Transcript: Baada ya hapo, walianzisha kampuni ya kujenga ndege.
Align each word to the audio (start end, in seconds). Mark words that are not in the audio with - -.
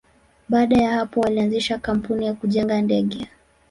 Baada 0.49 0.75
ya 0.77 0.91
hapo, 0.91 1.21
walianzisha 1.21 1.77
kampuni 1.77 2.25
ya 2.25 2.33
kujenga 2.33 2.81
ndege. 2.81 3.27